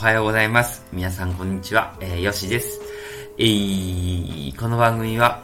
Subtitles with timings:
[0.00, 0.86] はようございます。
[0.92, 1.92] 皆さんこんにちは。
[1.98, 2.80] えー、よしです。
[3.36, 5.42] えー、この番組は、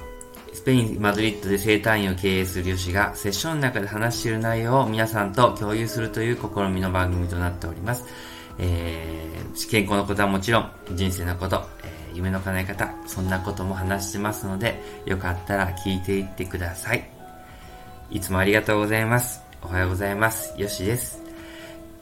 [0.53, 8.05] スペイン・マドリッドで生誕院を経営するよしが、セッションの中で話している内容を皆さんと共有するという試みの番組となっております。
[8.61, 17.11] えー、健康のことはもちろん、人生のこと、えー、夢の叶え方、そんなことも話してますので、よかったら聞いていってください。
[18.09, 19.43] いつもありがとうございます。
[19.63, 20.55] おはようございます。
[20.57, 21.21] よしです。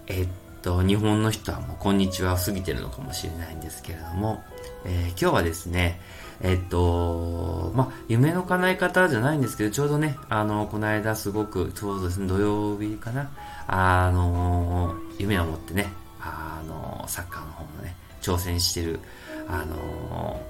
[0.07, 4.43] えー、と、日本の人はもうこんにちは過ぎてるのかもしれないんですけれども、
[4.85, 6.01] えー、今日はですね、
[6.41, 13.31] えっと、ま夢の叶え方じゃないんですけど、ちょうどね、あの、この間すごく、ちょうどですね、土曜日かな、
[13.67, 19.01] あの、夢を持ってね、あの、サッカーの方もね、挑戦してる、
[19.49, 20.41] あの、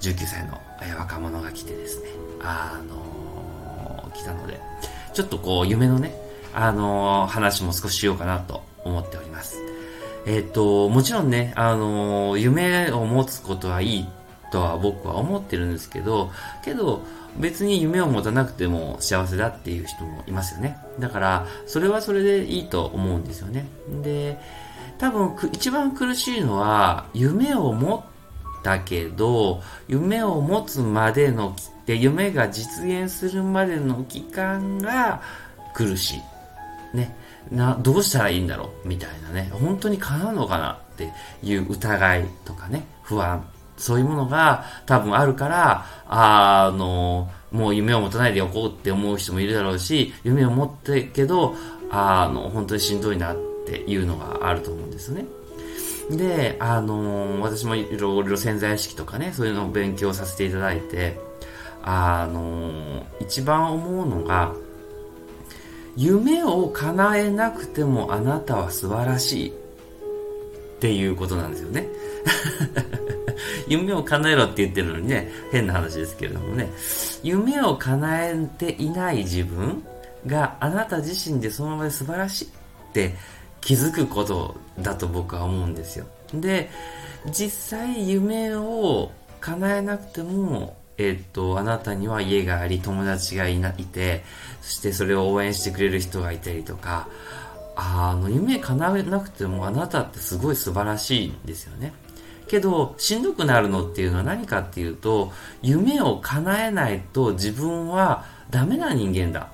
[0.00, 0.60] 19歳の
[0.98, 2.10] 若者が来てですね、
[2.42, 4.60] あの、来たので、
[5.12, 6.14] ちょっとこう、夢のね、
[6.58, 9.60] あの話も少ししようかなと思っております。
[10.26, 14.06] えっ、ー、と、もちろんね、あの夢を持つことはいい
[14.50, 16.30] とは僕は思ってるんですけど、
[16.64, 17.02] けど、
[17.38, 20.78] 別に夢を持たなくても幸せだっていう人もいますよね。
[20.98, 23.66] だから、それはそれでいいと思うんですよね。
[24.02, 24.38] で、
[24.98, 35.20] 多分、一番苦しいのは、夢を持ったけど、夢を持つまでの、で夢が実現するまでの期間が
[35.74, 36.96] 苦しい。
[36.96, 37.14] ね、
[37.50, 38.88] な、どうしたらいいんだろう？
[38.88, 51.54] みたいなね、本当に叶うのかなっていう疑いとかね、不安、そういうものが多分あるから、あの、もう夢を持たないでおこうって思う人もいるだろうし、夢を持ってけど、
[51.90, 53.36] あの、本当にしんどいなっ
[53.66, 55.24] ていうのがあると思うんですね。
[56.10, 61.18] で、あの私もいろいろ潜在意識とかね、そういうのを勉強させていただいて、
[61.82, 64.52] あの一番思うのが、
[65.96, 69.52] 夢を叶えなくてもあなたは素晴らしいっ
[70.78, 71.88] ていうことなんですよね。
[73.66, 76.70] 夢を叶えろって言ってるのにね、変な話ですけれどもね、
[77.22, 79.82] 夢を叶えていない自分
[80.26, 83.14] があなた自身でそのままで素晴らしいって
[83.60, 86.06] 気づくことだと僕は思うんですよ。
[86.34, 86.70] で、
[87.30, 94.24] 実際夢を叶えなくてもえっと、あなたには家があり、友達がいないて、
[94.62, 97.08] そしてそれを応援してくれる人がいたりとか、
[97.76, 101.92] あの、夢叶えなくてもあなたってすごい素晴らしいんですよね。
[102.48, 109.48] けど、しんどくなるのっていうのは何かっていうと、夢を叶えないと自分はダメな人間だ。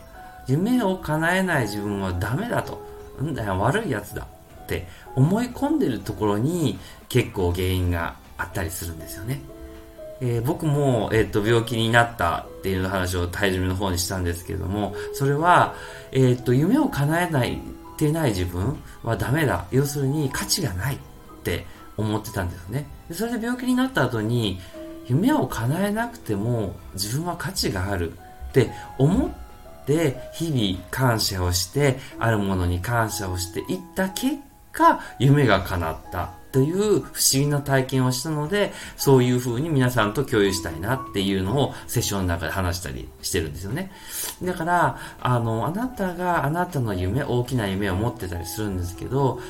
[0.47, 2.81] 夢を叶えない自分はダメだと。
[3.21, 4.27] んだよ、悪い奴だ。
[4.63, 4.87] って
[5.17, 9.41] 思い込んでるところに結構原因があったりするんですよね。
[10.25, 15.75] えー、僕も、えっ、と、病気になったっていう話を体重の方にしたんですけれども、それは、
[16.13, 17.59] えっ、と、夢を叶えない
[17.97, 19.67] てない自分はダメだ。
[19.73, 20.99] 要するに価値がないっ
[21.43, 21.67] て
[21.97, 22.87] 思ってたんですね。
[23.09, 24.61] でそれで病気になった後に、
[25.07, 34.37] 夢を叶えなくても自分は価値があるって思って日々感謝をしてあるものに感謝をしていった結
[34.71, 43.91] 果夢が叶ったという不思議な体験をしたので、そういう風に皆さんと共有したいなっていうのをセッションの中で話したりしてるんですよね。
[44.43, 49.41] だから、あの、あなたがあなたの夢、大きな夢を持ってたりするんですけど、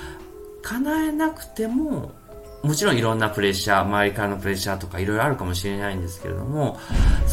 [0.63, 2.13] 叶えなくても、
[2.63, 6.79] もちろんいろんなプレッシャー、周りからのプレッシャーとかいろいろあるかもしれないんですけれども、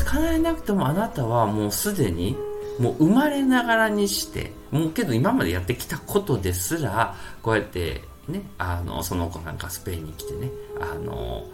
[0.06, 2.36] 叶えなくてもあなたはもうすでに
[2.80, 11.46] もう生まれながらにして、もうけど今までやってきたことですら、こうやってね、あの、その子なんかスペインに来てね、あの、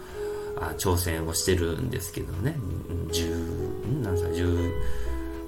[0.58, 2.56] あ挑戦をしてるんですけどね、
[3.08, 4.72] 10、何歳、10、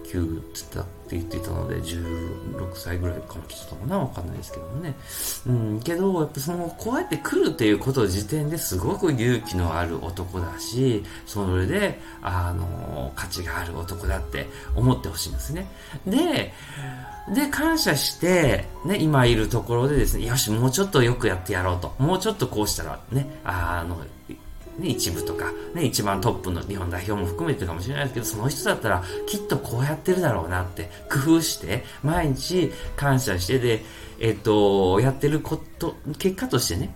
[0.08, 4.94] 9つったって言ってたので、16歳ぐらいから来てたのかなわかんないですけどもね。
[5.46, 15.66] うん、けど、やっぱその、こうやって来るっていうこと時点ですごく勇気のある男だし、それで、あの、価値がある男だって思ってほしいんですね。
[16.06, 16.52] で、
[17.34, 21.94] で、感謝して、ね、今いるところでですね、よし、もうちょっとよくやってやろうと。
[21.98, 23.98] もうちょっとこうしたら、ね、あの、
[24.78, 33.83] ね、一部とか、ね、一番トップの日本代表も含めてかもしれないですけど、その人だったらきっとこうやってるだろうなって工夫して、毎日感謝して、で、
[34.21, 36.95] えっと、やってること、結果としてね、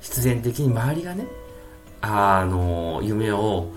[0.00, 1.26] 必然的に周りがね、
[2.00, 3.70] あの、夢を、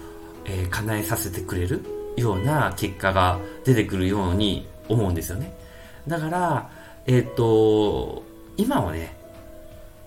[0.45, 1.83] えー、叶えさせてくれる
[2.15, 5.53] ような結果が出てくるように思うんですよね。
[6.07, 6.69] だから、
[7.05, 8.23] えっ、と、
[8.57, 9.15] 今はね、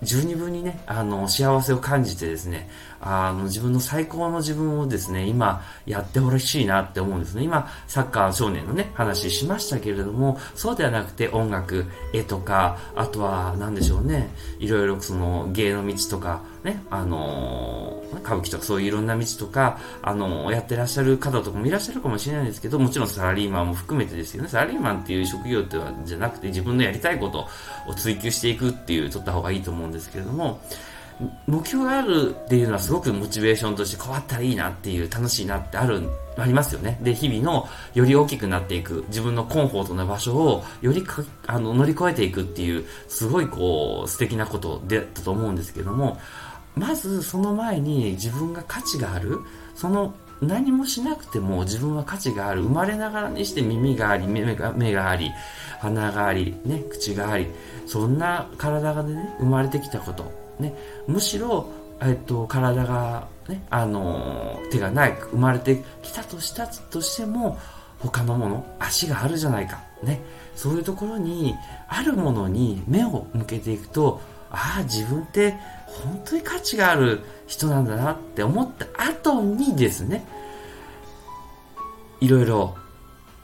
[0.02, 2.69] 十二分にね、あの、幸せを感じてですね、
[3.00, 7.43] あの、自分の最高の自分をですね、今、やってほしいなって思うんですね。
[7.43, 24.49] 今、サッカー少年のね、話しましたけれども、そうではなくて音楽、絵とか、あとは、何でしょうね、いろいろその、芸の道とか、ね、あのー、歌舞伎とかそういういろんな道とか、あのー、やってらっしゃる方とかもいらっしゃるかもしれないんですけど、もちろんサラリーマンも含めてですよね。
[24.49, 27.47] サラリーマンっていう職業ってはじゃなくて自分のやりたいこと
[27.91, 30.61] を追求していくっていう、取った方がいいと思うんですけれども、
[31.46, 36.99] 目標があるっていうのはすごくモチベーションとして変わったらいいなっていう楽しいなってある、ありますよね。
[37.02, 41.05] で、日々のより大きくなっていく自分のコンフォートな場所をより
[41.46, 46.19] あの乗り越えていくっていうすごいこう素敵なことだったと思うんですけども、
[46.75, 49.40] まずその前に自分が価値がある、
[49.75, 52.62] その何もしなくても自分は価値がある。
[52.62, 55.31] 生まれながらにして耳があり、目が目があり、
[55.81, 57.46] 鼻があり、ね、口があり、
[57.87, 60.50] そんな体がね、生まれてきたこと。
[60.60, 60.74] ね、
[61.06, 61.68] むしろ、
[62.00, 67.58] えっと、体が、ね、あの、手がない、生まれてきたとしたとしても、
[67.98, 69.80] 他のもの、足があるじゃないか。
[70.02, 70.20] ね。
[70.56, 71.54] そういうところに、
[71.88, 74.20] あるものに目を向けていくと、
[74.50, 80.24] ああ、自分って本当に価値がある人なんだなって思った後にですね、
[82.20, 82.76] いろいろ、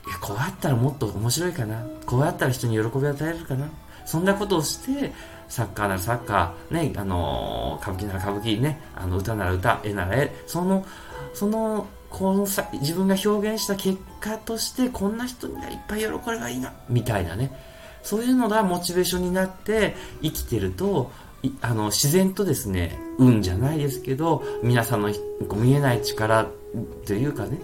[0.06, 1.84] いや、こうやったらもっと面白いかな。
[2.06, 3.69] こうやったら人に喜びを与えるかな。
[4.06, 5.12] そんなことをして、
[5.49, 10.85] サッカーならサッカー、ね、あの歌舞伎なら歌舞伎ね、あの、歌なら歌、絵なら絵、その、
[11.35, 17.53] その、このさ、自分が表現した結果として、こんな人にいっぱい喜べばいいな、みたいなね。
[18.03, 21.11] そういうのがモチベーションになって生きてると、
[21.61, 25.11] あの、自然とですね、運じゃないですけど、皆さんの
[25.56, 26.47] 見えない力
[27.05, 27.58] というかね、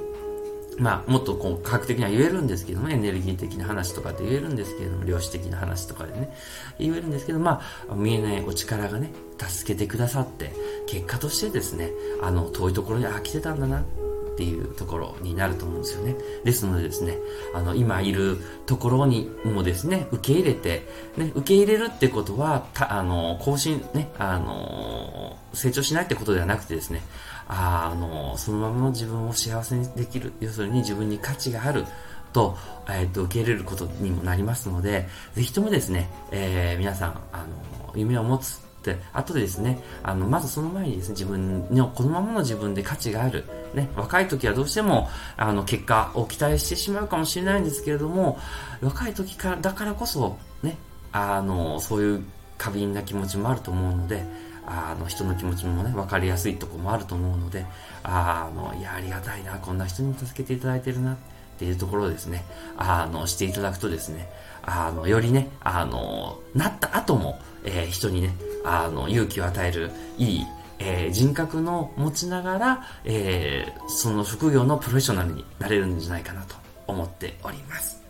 [0.79, 6.35] まあ、もっとこう、科学的には言えるんですけども、エネルギー的な話とかで言えるんですけれども、量子的な話とかでね、
[6.79, 10.53] 言えるんですけど、まあ、見えないお力がね、助けてくださって、
[10.87, 11.91] 結果としてですね、
[12.23, 13.85] あの、遠いところに、あ、来てたんだな、
[14.33, 16.17] っていうところになると思うんですよね。
[16.43, 17.19] ですのでですね、
[17.55, 27.03] あの、今いるところにもですね、受け入れて、ね、受け入れるってことは、た、あの、更新、ね、あの、成長しないってことではなくてですね、
[27.49, 31.85] ああの、そのままの自分を幸せにできる、要するに自分に価値がある、
[32.33, 32.57] と、
[32.89, 43.45] えっ、ー、と、受け入れることにもなりますので、ぜひともですね、えー、皆さん、あの、夢を持つ、で、後でですね、あの、まずその前にですね、自分の、このままの自分で価値がある。
[43.75, 48.39] ね、若い時はどうしても、あの、結果を期待してしまうかもしれないんですけれども、
[48.81, 50.77] 若い時から、だからこそ、ね、
[51.13, 52.25] あの、そういう
[52.59, 54.25] 過敏な気持ちもあると思うので、
[54.67, 57.67] あの、人の気持ちもね、分かりやすいとこもあると思うので、
[58.03, 61.17] あの、いや、ありがたいな、こんな人に助けていただいてるな、っ
[61.59, 62.45] ていうところをですね、
[62.77, 64.29] あの、していただくとですね、
[64.63, 70.47] あの、よりね、あの、なった後も、えー、人にね、あの、勇気を与える、いい、
[70.79, 76.57] えー、人格の持ちながら、えー、その職業のプロフェッショナルになれるんじゃないかなと
[76.87, 78.02] 思っております。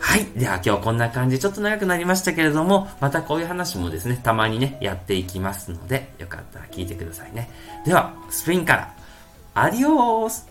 [0.00, 0.24] はい。
[0.34, 7.50] では今日こんな感じ、ちょっと長くなりましたけれども、またこういう話もですね、たまにね、やっていきますので、よかったら聞いてくださいね。
[7.84, 8.94] では、スペインから、
[9.54, 10.48] アディオース